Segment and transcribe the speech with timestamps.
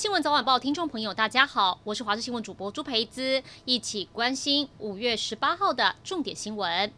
[0.00, 6.90] 新闻早晚报，听众朋友，大家好，我是华视新闻主播朱培姿，一起关心五月十八号的重点新闻。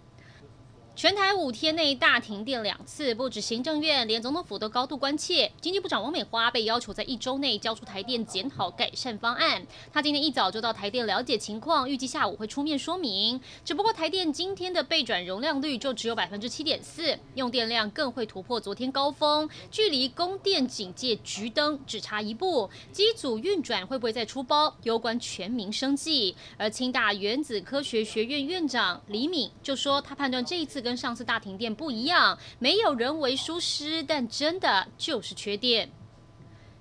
[0.94, 5.50] 全台五天内大停电两次，不止行政院，连总统府都高度关切。
[5.58, 9.66] 经济部长王美花被要求在一周内交出台电检讨改善方案。
[9.90, 13.40] 她今天一早就到台电了解情况，预计下午会出面说明。
[13.64, 22.68] 只不过台电今天的备转容量率就只有百分之七点四，用电量更会突破昨天高峰，距离供电警戒橘灯只差一步。
[22.92, 26.36] 机组运转会不会再出包，攸关全民生计。
[26.58, 30.81] 而清大原子科学学院院长李敏就说，他判断这一次。
[30.82, 35.88] 跟上次大停电不一样，没有人为疏失，但真的就是缺电。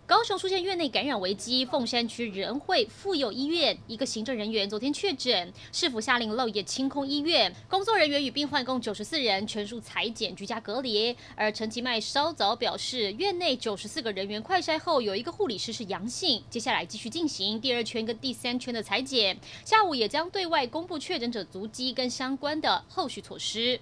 [0.07, 11.15] 高雄出现院内感染危机，凤山区仁惠妇幼医院一个行政人员昨天确诊，市府下令漏夜清空医院，工作人员与病患共九十四人全数裁检居家隔离。
[11.33, 23.79] 而陈其迈稍早表示，院内九十四个人员快筛后有一个护理师是阳性，接下来继续进行第二圈跟第三圈的裁检，下午也将对外公布确诊者足迹跟相关的后续措施。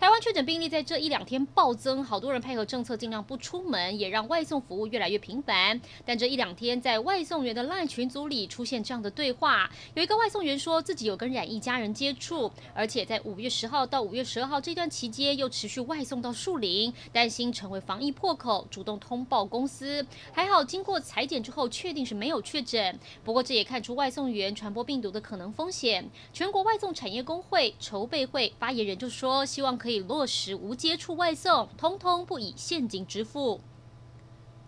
[0.00, 5.80] 台湾确诊病例在这一两天暴增，好多人配合政策尽量不出门，也让外送服务越来越频繁。
[6.04, 20.06] 但这一两天在外送员的 LINE 群组里出现这样的对话，有一个外送员说自己有跟染疫家人接触，而且在五月十号到五月十二号这段期间又持续外送到树林，担心成为防疫破口，主动通报公司。
[20.30, 26.08] 还好经过裁检之后确定是没有确诊，不过这也看出外送员传播病毒的可能风险。
[26.32, 29.87] 全国外送产业工会筹备会发言人就说，希望可。
[29.88, 33.58] 可以落实无接触外送，通通不以现金支付。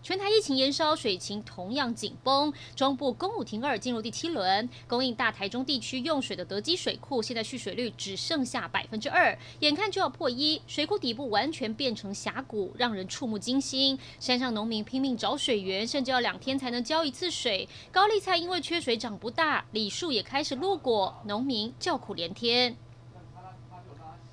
[0.01, 2.51] 全台疫情延烧，水情同样紧绷。
[2.75, 13.99] 中部供五停二进入第七轮，供应大台中地区用水的德基水库，现在蓄水率只剩下百分之二，眼看就要破一，水库底部完全变成峡谷，让人触目惊心。
[14.19, 17.69] 山上农民拼命找水源，甚至要两天才能浇一次水。
[17.91, 22.75] 高丽菜因为缺水长不大，李树也开始落果，农民叫苦连天。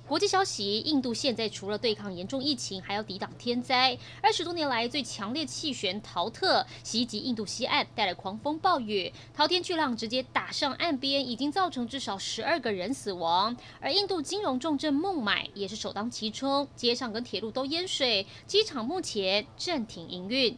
[0.08, 3.96] 国际消息：印度现在除了对抗严重疫情，还要抵挡天灾。
[4.22, 13.54] 二十多年来最强烈气旋陶特袭击印度西岸，带来狂风暴雨，滔天巨浪直接打上岸边，已经造成至少十二个人死亡。
[13.80, 20.56] 而印度金融重镇孟买也是首当其冲，街上跟铁路都淹水，机场目前暂停营运。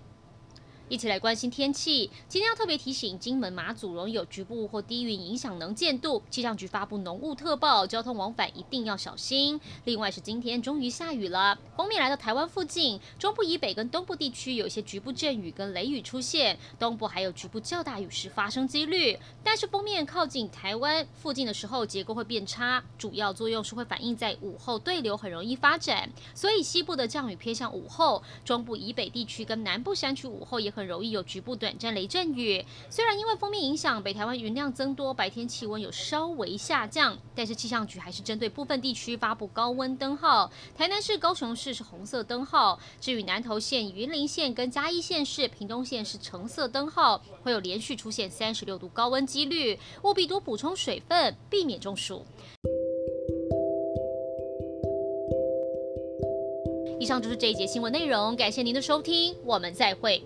[0.90, 2.10] 一起来关心天气。
[2.26, 9.60] 今天要特别提醒，金门、马祖容有局部或低云影响能见度，气象局发布浓雾特报，交通往返一定要小心。
[9.84, 19.16] 另外是今天终于下雨了，锋面来到台湾附近，中部以北跟东部地区有一些局部阵雨跟雷雨出现，东部还有局部较大雨势发生几率。
[19.44, 30.79] 但是锋面靠近台湾附近的时候，结构会变差，主要作用是会反映在午后对流很容易发展，所以西部的降雨偏向午后，中部以北地区跟南部山区午后也很。
[30.80, 32.64] 很容易有局部短暂雷阵雨。
[32.88, 40.50] 虽然因为锋面影响，北台湾云量增多，白天气温有稍微下降，但是气象局还是针对部分地区发布高温灯号。
[40.74, 52.24] 台南市、高雄市是红色灯号，至于南投县、云林县跟嘉义县市、屏东县是橙色灯号，会有连续出现三十六度高温几率，务必多补充水分，避免中暑。
[56.98, 60.22] 以上就是这一节新闻内容，感谢您的收听，我们再会。